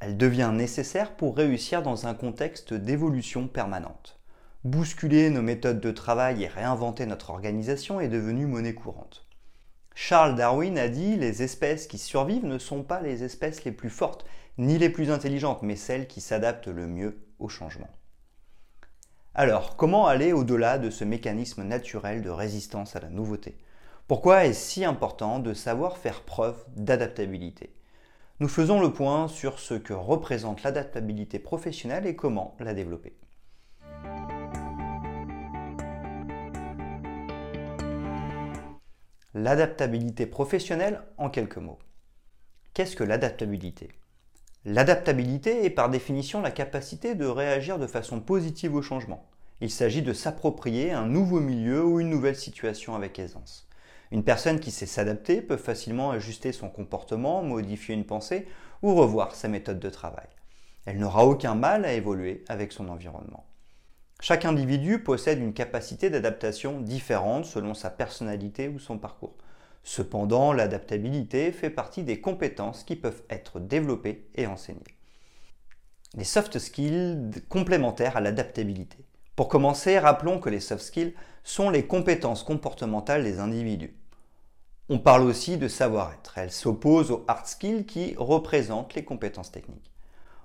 Elle 0.00 0.16
devient 0.16 0.50
nécessaire 0.52 1.16
pour 1.16 1.36
réussir 1.36 1.82
dans 1.82 2.06
un 2.06 2.14
contexte 2.14 2.74
d'évolution 2.74 3.48
permanente. 3.48 4.20
Bousculer 4.64 5.30
nos 5.30 5.42
méthodes 5.42 5.80
de 5.80 5.90
travail 5.90 6.42
et 6.42 6.48
réinventer 6.48 7.06
notre 7.06 7.30
organisation 7.30 8.00
est 8.00 8.08
devenu 8.08 8.46
monnaie 8.46 8.74
courante. 8.74 9.26
Charles 9.94 10.34
Darwin 10.34 10.78
a 10.78 10.88
dit 10.88 11.16
Les 11.16 11.42
espèces 11.42 11.86
qui 11.86 11.98
survivent 11.98 12.46
ne 12.46 12.58
sont 12.58 12.82
pas 12.82 13.00
les 13.00 13.22
espèces 13.22 13.64
les 13.64 13.72
plus 13.72 13.90
fortes, 13.90 14.24
ni 14.58 14.78
les 14.78 14.90
plus 14.90 15.10
intelligentes, 15.10 15.62
mais 15.62 15.76
celles 15.76 16.06
qui 16.06 16.20
s'adaptent 16.20 16.68
le 16.68 16.86
mieux 16.86 17.26
au 17.38 17.48
changement. 17.48 17.90
Alors, 19.34 19.76
comment 19.76 20.06
aller 20.06 20.32
au-delà 20.32 20.78
de 20.78 20.90
ce 20.90 21.04
mécanisme 21.04 21.62
naturel 21.64 22.22
de 22.22 22.30
résistance 22.30 22.96
à 22.96 23.00
la 23.00 23.08
nouveauté? 23.08 23.58
Pourquoi 24.06 24.44
est-ce 24.44 24.70
si 24.70 24.84
important 24.84 25.40
de 25.40 25.54
savoir 25.54 25.96
faire 25.96 26.22
preuve 26.22 26.64
d'adaptabilité? 26.76 27.74
Nous 28.40 28.48
faisons 28.48 28.80
le 28.80 28.92
point 28.92 29.28
sur 29.28 29.60
ce 29.60 29.74
que 29.74 29.92
représente 29.92 30.64
l'adaptabilité 30.64 31.38
professionnelle 31.38 32.04
et 32.04 32.16
comment 32.16 32.56
la 32.58 32.74
développer. 32.74 33.16
L'adaptabilité 39.34 40.26
professionnelle 40.26 41.02
en 41.16 41.30
quelques 41.30 41.58
mots. 41.58 41.78
Qu'est-ce 42.72 42.96
que 42.96 43.04
l'adaptabilité? 43.04 43.90
L'adaptabilité 44.64 45.64
est 45.64 45.70
par 45.70 45.88
définition 45.88 46.40
la 46.40 46.50
capacité 46.50 47.14
de 47.14 47.26
réagir 47.26 47.78
de 47.78 47.86
façon 47.86 48.20
positive 48.20 48.74
au 48.74 48.82
changement. 48.82 49.28
Il 49.60 49.70
s'agit 49.70 50.02
de 50.02 50.12
s'approprier 50.12 50.90
un 50.90 51.06
nouveau 51.06 51.38
milieu 51.38 51.84
ou 51.84 52.00
une 52.00 52.10
nouvelle 52.10 52.36
situation 52.36 52.96
avec 52.96 53.18
aisance. 53.20 53.68
Une 54.14 54.22
personne 54.22 54.60
qui 54.60 54.70
sait 54.70 54.86
s'adapter 54.86 55.42
peut 55.42 55.56
facilement 55.56 56.12
ajuster 56.12 56.52
son 56.52 56.68
comportement, 56.68 57.42
modifier 57.42 57.96
une 57.96 58.06
pensée 58.06 58.46
ou 58.80 58.94
revoir 58.94 59.34
sa 59.34 59.48
méthode 59.48 59.80
de 59.80 59.90
travail. 59.90 60.28
Elle 60.86 60.98
n'aura 60.98 61.26
aucun 61.26 61.56
mal 61.56 61.84
à 61.84 61.94
évoluer 61.94 62.44
avec 62.48 62.70
son 62.70 62.88
environnement. 62.90 63.44
Chaque 64.20 64.44
individu 64.44 65.00
possède 65.00 65.40
une 65.40 65.52
capacité 65.52 66.10
d'adaptation 66.10 66.80
différente 66.80 67.44
selon 67.44 67.74
sa 67.74 67.90
personnalité 67.90 68.68
ou 68.68 68.78
son 68.78 68.98
parcours. 68.98 69.36
Cependant, 69.82 70.52
l'adaptabilité 70.52 71.50
fait 71.50 71.68
partie 71.68 72.04
des 72.04 72.20
compétences 72.20 72.84
qui 72.84 72.94
peuvent 72.94 73.24
être 73.30 73.58
développées 73.58 74.28
et 74.36 74.46
enseignées. 74.46 74.80
Les 76.16 76.22
soft 76.22 76.60
skills 76.60 77.32
complémentaires 77.48 78.16
à 78.16 78.20
l'adaptabilité. 78.20 78.98
Pour 79.34 79.48
commencer, 79.48 79.98
rappelons 79.98 80.38
que 80.38 80.50
les 80.50 80.60
soft 80.60 80.84
skills 80.84 81.14
sont 81.42 81.68
les 81.68 81.84
compétences 81.84 82.44
comportementales 82.44 83.24
des 83.24 83.40
individus. 83.40 83.96
On 84.90 84.98
parle 84.98 85.22
aussi 85.22 85.56
de 85.56 85.66
savoir-être. 85.66 86.36
Elle 86.36 86.50
s'oppose 86.50 87.10
aux 87.10 87.24
hard 87.26 87.46
skills 87.46 87.86
qui 87.86 88.14
représentent 88.18 88.92
les 88.92 89.02
compétences 89.02 89.50
techniques. 89.50 89.90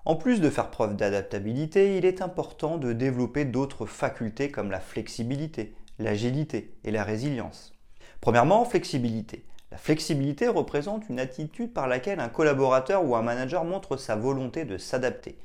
En 0.05 0.15
plus 0.15 0.39
de 0.39 0.49
faire 0.49 0.71
preuve 0.71 0.95
d'adaptabilité, 0.95 1.97
il 1.97 2.05
est 2.05 2.21
important 2.21 2.77
de 2.77 2.93
développer 2.93 3.43
d'autres 3.43 3.85
facultés 3.85 4.49
comme 4.49 4.71
la 4.71 4.79
flexibilité, 4.79 5.75
l'agilité 5.99 6.73
et 6.85 6.91
la 6.91 7.03
résilience. 7.03 7.73
Premièrement, 8.21 8.63
flexibilité. 8.63 9.43
La 9.71 9.77
flexibilité 9.77 10.47
représente 10.47 11.09
une 11.09 11.19
attitude 11.19 11.73
par 11.73 11.89
laquelle 11.89 12.21
un 12.21 12.29
collaborateur 12.29 13.03
ou 13.03 13.17
un 13.17 13.21
manager 13.21 13.65
montre 13.65 13.97
sa 13.97 14.15
volonté 14.15 14.63
de 14.63 14.77
s'adapter. 14.77 15.37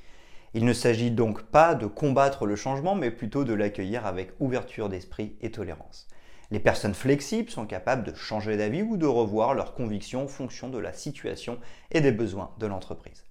Il 0.55 0.65
ne 0.65 0.73
s'agit 0.73 1.11
donc 1.11 1.43
pas 1.43 1.75
de 1.75 1.87
combattre 1.87 2.47
le 2.47 2.55
changement, 2.55 2.95
mais 2.95 3.11
plutôt 3.11 3.43
de 3.43 3.55
l'accueillir 3.55 4.07
avec 4.07 4.31
ouverture 4.39 4.89
d'esprit 4.89 5.35
et 5.41 5.51
tolérance. 5.51 6.07
Les 6.55 6.61
personnes 6.61 6.95
flexibles 6.95 7.51
sont 7.51 7.67
capables 7.67 8.05
de 8.05 8.15
changer 8.15 8.57
d'avis 8.57 8.83
ou 8.83 8.97
de 8.97 9.07
revoir 9.07 9.55
leurs 9.55 9.75
convictions 9.75 10.23
en 10.23 10.29
fonction 10.29 10.69
de 10.69 10.79
la 10.79 10.93
situation 10.93 11.59
et 11.91 12.01
des 12.01 12.13
besoins 12.13 12.55
de 12.61 12.69
l'entreprise. 12.69 13.25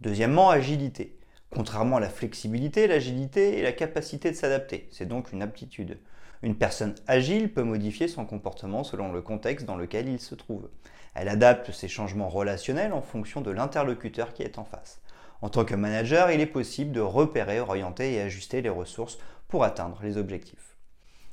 Deuxièmement, 0.00 0.50
agilité. 0.50 1.20
Contrairement 1.50 1.98
à 1.98 2.00
la 2.00 2.08
flexibilité, 2.08 2.88
l'agilité 2.88 3.60
est 3.60 3.62
la 3.62 3.70
capacité 3.70 4.32
de 4.32 4.34
s'adapter. 4.34 4.88
C'est 4.90 5.06
donc 5.06 5.32
une 5.32 5.40
aptitude. 5.40 6.00
Une 6.42 6.56
personne 6.56 6.96
agile 7.06 7.52
peut 7.52 7.62
modifier 7.62 8.08
son 8.08 8.26
comportement 8.26 8.82
selon 8.82 9.12
le 9.12 9.22
contexte 9.22 9.64
dans 9.64 9.76
lequel 9.76 10.08
il 10.08 10.18
se 10.18 10.34
trouve. 10.34 10.68
Elle 11.14 11.28
adapte 11.28 11.70
ses 11.70 11.86
changements 11.86 12.28
relationnels 12.28 12.92
en 12.92 13.02
fonction 13.02 13.40
de 13.40 13.52
l'interlocuteur 13.52 14.32
qui 14.32 14.42
est 14.42 14.58
en 14.58 14.64
face. 14.64 15.00
En 15.42 15.48
tant 15.48 15.64
que 15.64 15.76
manager, 15.76 16.32
il 16.32 16.40
est 16.40 16.46
possible 16.46 16.90
de 16.90 17.00
repérer, 17.00 17.60
orienter 17.60 18.14
et 18.14 18.20
ajuster 18.20 18.62
les 18.62 18.68
ressources 18.68 19.18
pour 19.46 19.62
atteindre 19.62 20.00
les 20.02 20.16
objectifs. 20.16 20.77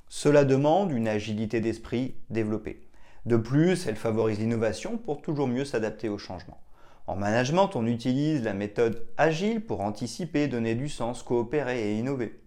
Cela 0.08 0.46
demande 0.46 0.92
une 0.92 1.08
agilité 1.08 1.62
d'esprit 1.62 2.16
développée. 2.30 2.82
De 3.26 3.38
plus, 3.38 3.88
elle 3.88 3.96
favorise 3.96 4.40
l'innovation 4.40 4.98
pour 4.98 5.22
toujours 5.22 5.48
mieux 5.48 5.66
s'adapter 5.66 6.10
au 6.10 6.18
changement. 6.18 6.60
En 7.08 7.16
management, 7.16 7.76
on 7.76 7.86
utilise 7.86 8.44
la 8.44 8.54
méthode 8.54 9.06
agile 9.18 9.66
pour 9.66 9.82
anticiper, 9.82 10.48
donner 10.48 10.76
du 10.76 10.90
sens, 10.90 11.24
coopérer 11.24 11.92
et 11.92 11.98
innover. 11.98 12.40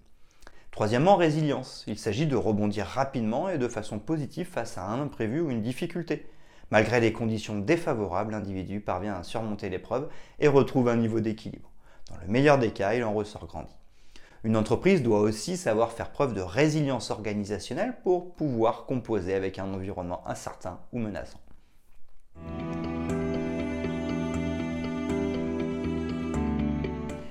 Troisièmement, 0.70 1.16
résilience. 1.16 1.84
Il 1.86 1.98
s'agit 1.98 2.26
de 2.26 2.36
rebondir 2.36 2.86
rapidement 2.86 3.48
et 3.48 3.58
de 3.58 3.68
façon 3.68 3.98
positive 3.98 4.46
face 4.46 4.78
à 4.78 4.84
un 4.84 5.00
imprévu 5.00 5.40
ou 5.40 5.50
une 5.50 5.62
difficulté. 5.62 6.26
Malgré 6.70 7.00
des 7.00 7.12
conditions 7.12 7.58
défavorables, 7.58 8.32
l'individu 8.32 8.80
parvient 8.80 9.14
à 9.14 9.22
surmonter 9.22 9.70
l'épreuve 9.70 10.08
et 10.38 10.48
retrouve 10.48 10.88
un 10.88 10.96
niveau 10.96 11.20
d'équilibre. 11.20 11.70
Dans 12.10 12.18
le 12.20 12.26
meilleur 12.26 12.58
des 12.58 12.70
cas, 12.70 12.94
il 12.94 13.04
en 13.04 13.14
ressort 13.14 13.46
grandi. 13.46 13.77
Une 14.44 14.56
entreprise 14.56 15.02
doit 15.02 15.18
aussi 15.18 15.56
savoir 15.56 15.90
faire 15.90 16.10
preuve 16.10 16.32
de 16.32 16.40
résilience 16.40 17.10
organisationnelle 17.10 17.96
pour 18.04 18.36
pouvoir 18.36 18.86
composer 18.86 19.34
avec 19.34 19.58
un 19.58 19.74
environnement 19.74 20.22
incertain 20.28 20.78
ou 20.92 21.00
menaçant. 21.00 21.40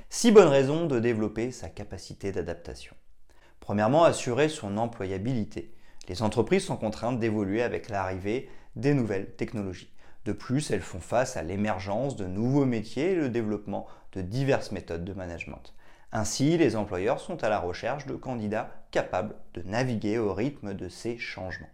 Six 0.09 0.31
bonnes 0.31 0.50
raisons 0.50 0.85
de 0.85 1.00
développer 1.00 1.51
sa 1.51 1.69
capacité 1.69 2.34
d'adaptation. 2.34 2.96
Premièrement, 3.62 4.03
assurer 4.03 4.50
son 4.50 4.75
employabilité. 4.78 5.73
Les 6.09 6.22
entreprises 6.23 6.66
sont 6.66 6.75
contraintes 6.75 7.19
d'évoluer 7.19 7.62
avec 7.62 7.88
l'arrivée 7.88 8.50
des 8.75 8.94
nouvelles 8.94 9.34
technologies. 9.35 9.94
De 10.25 10.34
plus, 10.34 10.72
elles 10.72 10.81
font 10.81 11.00
face 11.00 11.38
à 11.38 11.44
l'émergence 11.44 12.17
de 12.17 12.25
nouveaux 12.25 12.66
métiers 12.66 13.12
et 13.12 13.16
le 13.16 13.29
développement 13.29 13.88
de 14.12 14.22
diverses 14.22 14.73
méthodes 14.73 15.06
de 15.06 15.13
management. 15.13 15.73
Ainsi, 16.12 16.57
les 16.57 16.75
employeurs 16.75 17.19
sont 17.19 17.44
à 17.44 17.50
la 17.50 17.59
recherche 17.59 18.06
de 18.06 18.16
candidats 18.16 18.69
capables 18.91 19.35
de 19.53 19.62
naviguer 19.63 20.18
au 20.18 20.34
rythme 20.34 20.73
de 20.73 20.88
ces 20.88 21.18
changements. 21.18 21.69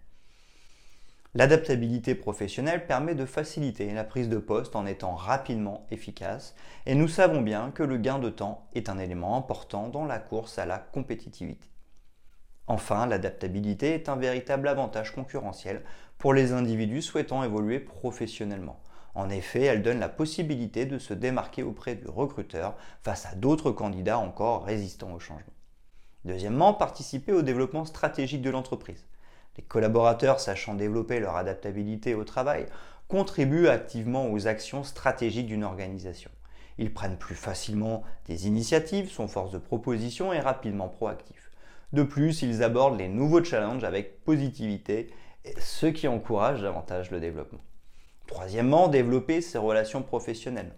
L'adaptabilité 1.35 2.13
professionnelle 2.13 2.85
permet 2.85 3.15
de 3.15 3.25
faciliter 3.25 3.91
la 3.91 4.03
prise 4.03 4.29
de 4.29 4.37
poste 4.37 4.75
en 4.75 4.85
étant 4.85 5.15
rapidement 5.15 5.87
efficace 5.89 6.55
et 6.85 6.93
nous 6.93 7.07
savons 7.07 7.41
bien 7.41 7.71
que 7.71 7.81
le 7.81 7.97
gain 7.97 8.19
de 8.19 8.29
temps 8.29 8.67
est 8.75 8.87
un 8.87 8.99
élément 8.99 9.35
important 9.35 9.87
dans 9.87 10.05
la 10.05 10.19
course 10.19 10.59
à 10.59 10.67
la 10.67 10.77
compétitivité. 10.77 11.67
Enfin, 12.67 13.07
l'adaptabilité 13.07 13.95
est 13.95 14.09
un 14.09 14.15
véritable 14.15 14.67
avantage 14.67 15.13
concurrentiel 15.13 15.81
pour 16.19 16.33
les 16.33 16.53
individus 16.53 17.01
souhaitant 17.01 17.43
évoluer 17.43 17.79
professionnellement. 17.79 18.79
En 19.15 19.29
effet, 19.29 19.61
elle 19.61 19.83
donne 19.83 19.99
la 19.99 20.09
possibilité 20.09 20.85
de 20.85 20.97
se 20.97 21.13
démarquer 21.13 21.61
auprès 21.61 21.95
du 21.95 22.07
recruteur 22.07 22.75
face 23.03 23.25
à 23.25 23.35
d'autres 23.35 23.71
candidats 23.71 24.17
encore 24.17 24.65
résistants 24.65 25.13
au 25.13 25.19
changement. 25.19 25.53
Deuxièmement, 26.25 26.73
participer 26.73 27.31
au 27.33 27.41
développement 27.41 27.85
stratégique 27.85 28.41
de 28.41 28.49
l'entreprise. 28.49 29.05
Les 29.57 29.63
collaborateurs 29.63 30.39
sachant 30.39 30.73
développer 30.73 31.19
leur 31.19 31.35
adaptabilité 31.35 32.15
au 32.15 32.23
travail 32.23 32.65
contribuent 33.07 33.67
activement 33.67 34.31
aux 34.31 34.47
actions 34.47 34.83
stratégiques 34.83 35.47
d'une 35.47 35.63
organisation. 35.63 36.31
Ils 36.79 36.93
prennent 36.93 37.17
plus 37.17 37.35
facilement 37.35 38.03
des 38.25 38.47
initiatives, 38.47 39.11
sont 39.11 39.27
force 39.27 39.51
de 39.51 39.59
proposition 39.59 40.33
et 40.33 40.39
rapidement 40.39 40.87
proactifs. 40.89 41.51
De 41.91 42.01
plus, 42.01 42.41
ils 42.41 42.63
abordent 42.63 42.97
les 42.97 43.09
nouveaux 43.09 43.43
challenges 43.43 43.83
avec 43.83 44.23
positivité, 44.23 45.13
ce 45.59 45.85
qui 45.85 46.07
encourage 46.07 46.63
davantage 46.63 47.11
le 47.11 47.19
développement. 47.19 47.61
Troisièmement, 48.33 48.87
développer 48.87 49.41
ses 49.41 49.59
relations 49.59 50.01
professionnelles. 50.01 50.73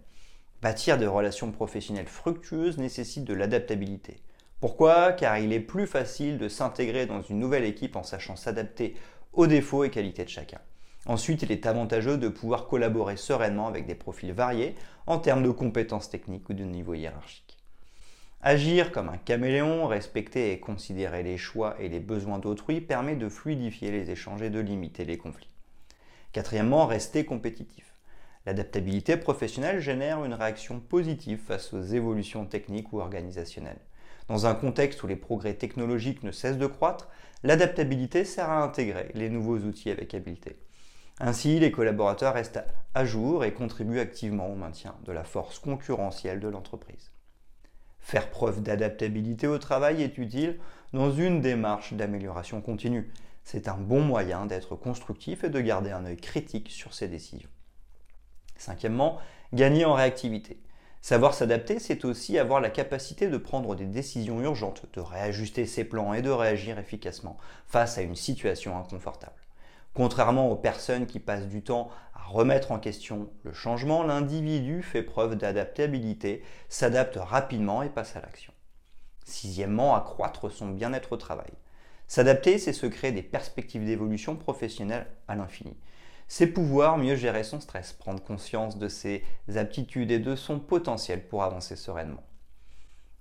Bâtir 0.61 0.97
des 0.97 1.07
relations 1.07 1.53
professionnelles 1.53 2.09
fructueuses 2.09 2.77
nécessite 2.77 3.23
de 3.23 3.33
l'adaptabilité. 3.33 4.17
Pourquoi? 4.59 5.13
Car 5.13 5.37
il 5.37 5.53
est 5.53 5.61
plus 5.61 5.87
facile 5.87 6.37
de 6.37 6.49
s'intégrer 6.49 7.05
dans 7.05 7.21
une 7.21 7.39
nouvelle 7.39 7.63
équipe 7.63 7.95
en 7.95 8.03
sachant 8.03 8.35
s'adapter 8.35 8.93
aux 9.31 9.47
défauts 9.47 9.85
et 9.85 9.89
qualités 9.89 10.25
de 10.25 10.29
chacun. 10.29 10.59
Ensuite, 11.05 11.43
il 11.43 11.51
est 11.53 11.65
avantageux 11.65 12.17
de 12.17 12.27
pouvoir 12.27 12.67
collaborer 12.67 13.15
sereinement 13.15 13.69
avec 13.69 13.85
des 13.85 13.95
profils 13.95 14.33
variés 14.33 14.75
en 15.07 15.17
termes 15.17 15.43
de 15.43 15.49
compétences 15.49 16.09
techniques 16.09 16.49
ou 16.49 16.53
de 16.53 16.65
niveau 16.65 16.93
hiérarchique. 16.93 17.57
Agir 18.41 18.91
comme 18.91 19.07
un 19.07 19.17
caméléon, 19.17 19.87
respecter 19.87 20.51
et 20.51 20.59
considérer 20.59 21.23
les 21.23 21.37
choix 21.37 21.77
et 21.79 21.87
les 21.87 22.01
besoins 22.01 22.39
d'autrui 22.39 22.81
permet 22.81 23.15
de 23.15 23.29
fluidifier 23.29 23.91
les 23.91 24.11
échanges 24.11 24.41
et 24.41 24.49
de 24.49 24.59
limiter 24.59 25.05
les 25.05 25.17
conflits. 25.17 25.54
Quatrièmement, 26.35 26.85
rester 26.85 27.23
compétitif. 27.23 27.95
L'adaptabilité 28.45 29.15
professionnelle 29.15 29.79
génère 29.79 30.25
une 30.25 30.33
réaction 30.33 30.81
positive 30.81 31.39
face 31.39 31.73
aux 31.73 31.81
évolutions 31.81 32.45
techniques 32.45 32.91
ou 32.91 32.99
organisationnelles. 32.99 33.79
Dans 34.27 34.45
un 34.45 34.53
contexte 34.53 35.01
où 35.01 35.07
les 35.07 35.15
progrès 35.15 35.53
technologiques 35.53 36.23
ne 36.23 36.33
cessent 36.33 36.57
de 36.57 36.67
croître, 36.67 37.07
l'adaptabilité 37.43 38.25
sert 38.25 38.49
à 38.49 38.61
intégrer 38.63 39.11
les 39.13 39.29
nouveaux 39.29 39.59
outils 39.59 39.89
avec 39.89 40.13
habileté. 40.13 40.57
Ainsi, 41.21 41.57
les 41.57 41.71
collaborateurs 41.71 42.33
restent 42.33 42.65
à 42.93 43.05
jour 43.05 43.45
et 43.45 43.53
contribuent 43.53 44.01
activement 44.01 44.49
au 44.49 44.55
maintien 44.55 44.93
de 45.05 45.13
la 45.13 45.23
force 45.23 45.59
concurrentielle 45.59 46.41
de 46.41 46.49
l'entreprise. 46.49 47.13
Faire 48.01 48.29
preuve 48.29 48.61
d'adaptabilité 48.61 49.47
au 49.47 49.57
travail 49.57 50.03
est 50.03 50.17
utile 50.17 50.59
dans 50.91 51.11
une 51.11 51.39
démarche 51.39 51.93
d'amélioration 51.93 52.59
continue. 52.59 53.09
C'est 53.45 53.67
un 53.67 53.77
bon 53.77 54.01
moyen 54.01 54.47
d'être 54.47 54.75
constructif 54.75 55.43
et 55.43 55.49
de 55.49 55.61
garder 55.61 55.91
un 55.91 56.03
œil 56.05 56.17
critique 56.17 56.71
sur 56.71 56.95
ses 56.95 57.07
décisions. 57.07 57.49
Cinquièmement, 58.57 59.19
gagner 59.53 59.85
en 59.85 59.93
réactivité. 59.93 60.59
Savoir 60.99 61.35
s'adapter, 61.35 61.77
c'est 61.77 62.03
aussi 62.05 62.39
avoir 62.39 62.59
la 62.59 62.71
capacité 62.71 63.27
de 63.27 63.37
prendre 63.37 63.75
des 63.75 63.85
décisions 63.85 64.41
urgentes, 64.41 64.87
de 64.93 64.99
réajuster 64.99 65.67
ses 65.67 65.83
plans 65.83 66.15
et 66.15 66.23
de 66.23 66.31
réagir 66.31 66.79
efficacement 66.79 67.37
face 67.67 67.99
à 67.99 68.01
une 68.01 68.15
situation 68.15 68.75
inconfortable. 68.79 69.35
Contrairement 69.93 70.49
aux 70.49 70.55
personnes 70.55 71.05
qui 71.05 71.19
passent 71.19 71.47
du 71.47 71.61
temps 71.61 71.91
à 72.15 72.23
remettre 72.23 72.71
en 72.71 72.79
question 72.79 73.29
le 73.43 73.53
changement, 73.53 74.01
l'individu 74.01 74.81
fait 74.81 75.03
preuve 75.03 75.35
d'adaptabilité, 75.35 76.43
s'adapte 76.67 77.17
rapidement 77.17 77.83
et 77.83 77.89
passe 77.89 78.15
à 78.15 78.21
l'action. 78.21 78.53
Sixièmement, 79.23 79.95
accroître 79.95 80.51
son 80.51 80.69
bien-être 80.69 81.13
au 81.13 81.17
travail. 81.17 81.51
S'adapter, 82.07 82.59
c'est 82.59 82.73
se 82.73 82.85
créer 82.85 83.11
des 83.11 83.23
perspectives 83.23 83.85
d'évolution 83.85 84.35
professionnelle 84.35 85.07
à 85.27 85.35
l'infini. 85.35 85.75
C'est 86.27 86.47
pouvoir 86.47 86.97
mieux 86.97 87.15
gérer 87.15 87.43
son 87.43 87.59
stress, 87.59 87.93
prendre 87.93 88.23
conscience 88.23 88.77
de 88.77 88.87
ses 88.87 89.23
aptitudes 89.55 90.11
et 90.11 90.19
de 90.19 90.35
son 90.35 90.59
potentiel 90.59 91.27
pour 91.27 91.43
avancer 91.43 91.75
sereinement. 91.75 92.23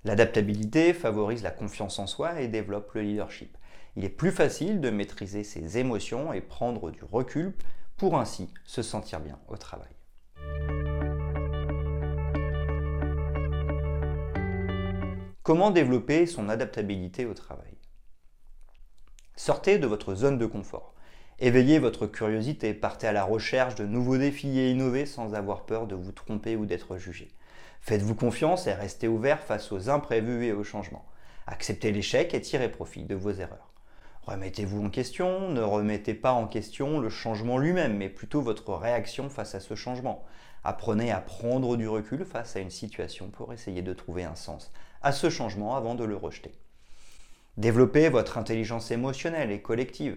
L'adaptabilité 0.04 0.92
favorise 0.92 1.42
la 1.42 1.50
confiance 1.50 1.98
en 1.98 2.06
soi 2.06 2.40
et 2.40 2.48
développe 2.48 2.92
le 2.92 3.02
leadership. 3.02 3.56
Il 3.96 4.04
est 4.04 4.10
plus 4.10 4.32
facile 4.32 4.80
de 4.80 4.90
maîtriser 4.90 5.44
ses 5.44 5.78
émotions 5.78 6.32
et 6.32 6.40
prendre 6.40 6.90
du 6.90 7.04
recul 7.04 7.54
pour 7.96 8.18
ainsi 8.18 8.50
se 8.64 8.82
sentir 8.82 9.20
bien 9.20 9.38
au 9.48 9.56
travail. 9.56 9.88
Comment 15.42 15.70
développer 15.70 16.26
son 16.26 16.48
adaptabilité 16.48 17.26
au 17.26 17.34
travail? 17.34 17.76
Sortez 19.36 19.78
de 19.78 19.88
votre 19.88 20.14
zone 20.14 20.38
de 20.38 20.46
confort. 20.46 20.94
Éveillez 21.40 21.80
votre 21.80 22.06
curiosité, 22.06 22.72
partez 22.72 23.08
à 23.08 23.12
la 23.12 23.24
recherche 23.24 23.74
de 23.74 23.84
nouveaux 23.84 24.16
défis 24.16 24.60
et 24.60 24.70
innovez 24.70 25.06
sans 25.06 25.34
avoir 25.34 25.66
peur 25.66 25.88
de 25.88 25.96
vous 25.96 26.12
tromper 26.12 26.54
ou 26.54 26.66
d'être 26.66 26.98
jugé. 26.98 27.32
Faites-vous 27.80 28.14
confiance 28.14 28.68
et 28.68 28.72
restez 28.72 29.08
ouvert 29.08 29.40
face 29.40 29.72
aux 29.72 29.90
imprévus 29.90 30.44
et 30.44 30.52
aux 30.52 30.62
changements. 30.62 31.04
Acceptez 31.48 31.90
l'échec 31.90 32.32
et 32.32 32.40
tirez 32.40 32.70
profit 32.70 33.02
de 33.02 33.16
vos 33.16 33.32
erreurs. 33.32 33.72
Remettez-vous 34.22 34.84
en 34.84 34.88
question, 34.88 35.50
ne 35.50 35.62
remettez 35.62 36.14
pas 36.14 36.32
en 36.32 36.46
question 36.46 37.00
le 37.00 37.10
changement 37.10 37.58
lui-même, 37.58 37.96
mais 37.96 38.08
plutôt 38.08 38.40
votre 38.40 38.72
réaction 38.72 39.28
face 39.30 39.56
à 39.56 39.60
ce 39.60 39.74
changement. 39.74 40.24
Apprenez 40.62 41.10
à 41.10 41.20
prendre 41.20 41.76
du 41.76 41.88
recul 41.88 42.24
face 42.24 42.54
à 42.54 42.60
une 42.60 42.70
situation 42.70 43.30
pour 43.30 43.52
essayer 43.52 43.82
de 43.82 43.92
trouver 43.94 44.22
un 44.22 44.36
sens 44.36 44.72
à 45.02 45.10
ce 45.10 45.28
changement 45.28 45.74
avant 45.74 45.96
de 45.96 46.04
le 46.04 46.16
rejeter. 46.16 46.52
Développez 47.56 48.08
votre 48.08 48.36
intelligence 48.36 48.90
émotionnelle 48.90 49.52
et 49.52 49.62
collective. 49.62 50.16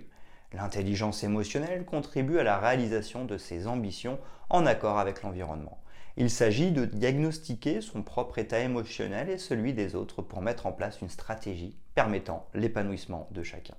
L'intelligence 0.54 1.24
émotionnelle 1.24 1.86
contribue 1.86 2.39
à 2.39 2.44
la 2.44 2.57
réalisation 2.57 3.25
de 3.25 3.38
ses 3.38 3.68
ambitions 3.68 4.18
en 4.50 4.66
accord 4.66 4.98
avec 4.98 5.22
l'environnement. 5.22 5.78
Il 6.16 6.31
s'agit 6.31 6.72
de 6.72 6.86
diagnostiquer 6.86 7.81
son 7.81 8.01
propre 8.01 8.39
état 8.39 8.60
émotionnel 8.60 9.30
et 9.30 9.38
celui 9.38 9.74
des 9.74 9.94
autres 9.94 10.24
pour 10.24 10.42
mettre 10.42 10.66
en 10.66 10.72
place 10.72 11.00
une 11.01 11.10
stratégie 11.10 11.78
permettant 11.94 12.48
l'épanouissement 12.56 13.28
de 13.30 13.44
chacun. 13.44 13.75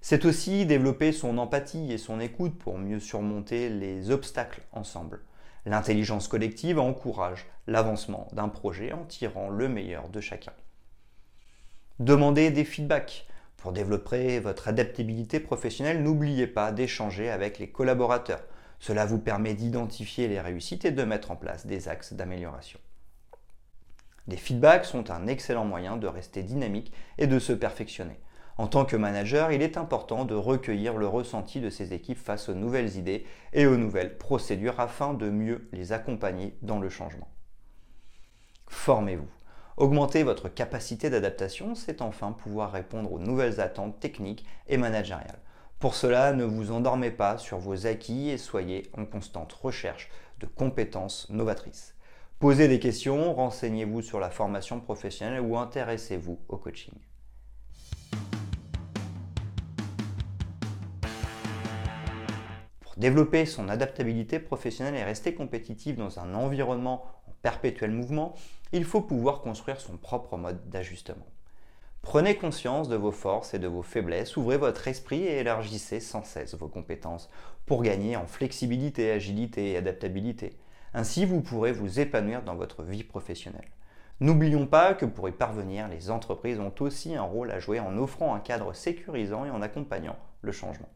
C'est 0.00 0.24
aussi 0.24 0.66
développer 0.66 1.12
son 1.12 1.38
empathie 1.38 1.92
et 1.92 1.98
son 1.98 2.18
écoute 2.18 2.58
pour 2.58 2.78
mieux 2.78 2.98
surmonter 2.98 3.68
les 3.68 4.10
obstacles 4.10 4.62
ensemble. 4.72 5.20
L'intelligence 5.66 6.26
collective 6.26 6.80
encourage 6.80 7.46
l'avancement 7.68 8.26
d'un 8.32 8.48
projet 8.48 8.92
en 8.92 9.04
tirant 9.04 9.50
le 9.50 9.68
meilleur 9.68 10.08
de 10.08 10.20
chacun. 10.20 10.52
Demandez 12.00 12.50
des 12.50 12.64
feedbacks. 12.64 13.24
Pour 13.56 13.70
développer 13.70 14.40
votre 14.40 14.66
adaptabilité 14.66 15.38
professionnelle, 15.38 16.02
n'oubliez 16.02 16.48
pas 16.48 16.72
d'échanger 16.72 17.30
avec 17.30 17.60
les 17.60 17.70
collaborateurs. 17.70 18.42
Cela 18.80 19.06
vous 19.06 19.20
permet 19.20 19.54
d'identifier 19.54 20.26
les 20.26 20.40
réussites 20.40 20.84
et 20.84 20.90
de 20.90 21.04
mettre 21.04 21.30
en 21.30 21.36
place 21.36 21.66
des 21.66 21.86
axes 21.86 22.12
d'amélioration. 22.12 22.80
Les 24.26 24.36
feedbacks 24.36 24.86
sont 24.86 25.08
un 25.12 25.28
excellent 25.28 25.64
moyen 25.64 25.96
de 25.96 26.08
rester 26.08 26.42
dynamique 26.42 26.92
et 27.16 27.28
de 27.28 27.38
se 27.38 27.52
perfectionner. 27.52 28.18
En 28.58 28.66
tant 28.66 28.84
que 28.84 28.96
manager, 28.96 29.52
il 29.52 29.62
est 29.62 29.76
important 29.76 30.24
de 30.24 30.34
recueillir 30.34 30.96
le 30.96 31.06
ressenti 31.06 31.60
de 31.60 31.70
ses 31.70 31.92
équipes 31.92 32.18
face 32.18 32.48
aux 32.48 32.54
nouvelles 32.54 32.96
idées 32.96 33.24
et 33.52 33.66
aux 33.66 33.76
nouvelles 33.76 34.18
procédures 34.18 34.80
afin 34.80 35.14
de 35.14 35.30
mieux 35.30 35.68
les 35.70 35.92
accompagner 35.92 36.56
dans 36.60 36.80
le 36.80 36.88
changement. 36.88 37.28
Formez-vous. 38.66 39.28
Augmenter 39.76 40.22
votre 40.22 40.48
capacité 40.48 41.10
d'adaptation, 41.10 41.74
c'est 41.74 42.00
enfin 42.00 42.30
pouvoir 42.30 42.70
répondre 42.70 43.12
aux 43.12 43.18
nouvelles 43.18 43.60
attentes 43.60 43.98
techniques 43.98 44.46
et 44.68 44.76
managériales. 44.76 45.40
Pour 45.80 45.96
cela, 45.96 46.32
ne 46.32 46.44
vous 46.44 46.70
endormez 46.70 47.10
pas 47.10 47.38
sur 47.38 47.58
vos 47.58 47.88
acquis 47.88 48.30
et 48.30 48.38
soyez 48.38 48.88
en 48.96 49.04
constante 49.04 49.52
recherche 49.52 50.10
de 50.38 50.46
compétences 50.46 51.28
novatrices. 51.28 51.96
Posez 52.38 52.68
des 52.68 52.78
questions, 52.78 53.34
renseignez-vous 53.34 54.00
sur 54.00 54.20
la 54.20 54.30
formation 54.30 54.78
professionnelle 54.78 55.40
ou 55.40 55.58
intéressez-vous 55.58 56.38
au 56.48 56.56
coaching. 56.56 56.94
Pour 62.78 62.94
développer 62.96 63.44
son 63.44 63.68
adaptabilité 63.68 64.38
professionnelle 64.38 64.94
et 64.94 65.02
rester 65.02 65.34
compétitif 65.34 65.96
dans 65.96 66.20
un 66.20 66.32
environnement 66.34 67.04
perpétuel 67.44 67.90
mouvement, 67.90 68.34
il 68.72 68.84
faut 68.84 69.02
pouvoir 69.02 69.42
construire 69.42 69.78
son 69.78 69.98
propre 69.98 70.38
mode 70.38 70.70
d'ajustement. 70.70 71.26
Prenez 72.00 72.36
conscience 72.36 72.88
de 72.88 72.96
vos 72.96 73.12
forces 73.12 73.52
et 73.52 73.58
de 73.58 73.68
vos 73.68 73.82
faiblesses, 73.82 74.38
ouvrez 74.38 74.56
votre 74.56 74.88
esprit 74.88 75.24
et 75.24 75.40
élargissez 75.40 76.00
sans 76.00 76.24
cesse 76.24 76.54
vos 76.54 76.68
compétences 76.68 77.28
pour 77.66 77.82
gagner 77.82 78.16
en 78.16 78.26
flexibilité, 78.26 79.10
agilité 79.10 79.72
et 79.72 79.76
adaptabilité. 79.76 80.56
Ainsi, 80.94 81.26
vous 81.26 81.42
pourrez 81.42 81.72
vous 81.72 82.00
épanouir 82.00 82.42
dans 82.42 82.56
votre 82.56 82.82
vie 82.82 83.04
professionnelle. 83.04 83.68
N'oublions 84.20 84.66
pas 84.66 84.94
que 84.94 85.04
pour 85.04 85.28
y 85.28 85.32
parvenir, 85.32 85.88
les 85.88 86.10
entreprises 86.10 86.60
ont 86.60 86.74
aussi 86.80 87.14
un 87.14 87.22
rôle 87.22 87.50
à 87.50 87.60
jouer 87.60 87.78
en 87.78 87.98
offrant 87.98 88.34
un 88.34 88.40
cadre 88.40 88.72
sécurisant 88.72 89.44
et 89.44 89.50
en 89.50 89.60
accompagnant 89.60 90.16
le 90.40 90.52
changement. 90.52 90.88